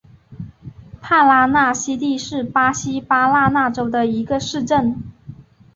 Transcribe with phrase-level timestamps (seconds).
[0.99, 5.03] 帕拉纳西蒂是巴西巴拉那州的一个市镇。